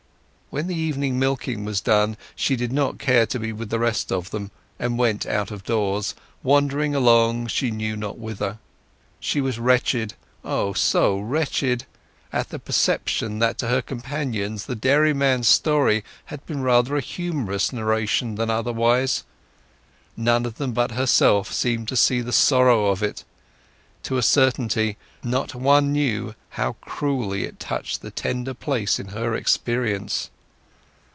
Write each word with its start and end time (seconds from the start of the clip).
When 0.53 0.67
the 0.67 0.75
evening 0.75 1.17
milking 1.17 1.63
was 1.63 1.79
done 1.79 2.17
she 2.35 2.57
did 2.57 2.73
not 2.73 2.99
care 2.99 3.25
to 3.25 3.39
be 3.39 3.53
with 3.53 3.69
the 3.69 3.79
rest 3.79 4.11
of 4.11 4.31
them, 4.31 4.51
and 4.77 4.97
went 4.99 5.25
out 5.25 5.49
of 5.49 5.63
doors, 5.63 6.13
wandering 6.43 6.93
along 6.93 7.47
she 7.47 7.71
knew 7.71 7.95
not 7.95 8.17
whither. 8.17 8.59
She 9.21 9.39
was 9.39 9.59
wretched—O 9.59 10.73
so 10.73 11.17
wretched—at 11.17 12.49
the 12.49 12.59
perception 12.59 13.39
that 13.39 13.57
to 13.59 13.69
her 13.69 13.81
companions 13.81 14.65
the 14.65 14.75
dairyman's 14.75 15.47
story 15.47 16.03
had 16.25 16.45
been 16.45 16.61
rather 16.61 16.97
a 16.97 16.99
humorous 16.99 17.71
narration 17.71 18.35
than 18.35 18.49
otherwise; 18.49 19.23
none 20.17 20.45
of 20.45 20.55
them 20.57 20.73
but 20.73 20.91
herself 20.91 21.53
seemed 21.53 21.87
to 21.87 21.95
see 21.95 22.19
the 22.19 22.33
sorrow 22.33 22.87
of 22.87 23.01
it; 23.01 23.23
to 24.03 24.17
a 24.17 24.21
certainty, 24.21 24.97
not 25.23 25.55
one 25.55 25.93
knew 25.93 26.35
how 26.49 26.73
cruelly 26.81 27.45
it 27.45 27.57
touched 27.57 28.01
the 28.01 28.11
tender 28.11 28.53
place 28.53 28.99
in 28.99 29.07
her 29.15 29.33
experience. 29.33 30.29